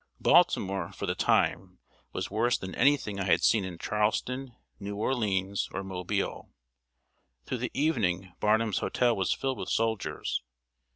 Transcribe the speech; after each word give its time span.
Baltimore, 0.19 0.91
for 0.91 1.05
the 1.05 1.13
time, 1.13 1.77
was 2.11 2.31
worse 2.31 2.57
than 2.57 2.73
any 2.73 2.97
thing 2.97 3.19
I 3.19 3.25
had 3.25 3.43
seen 3.43 3.63
in 3.63 3.77
Charleston, 3.77 4.55
New 4.79 4.95
Orleans, 4.95 5.69
or 5.73 5.83
Mobile. 5.83 6.49
Through 7.45 7.59
the 7.59 7.71
evening 7.79 8.33
Barnum's 8.39 8.79
hotel 8.79 9.15
was 9.15 9.31
filled 9.31 9.59
with 9.59 9.69
soldiers. 9.69 10.41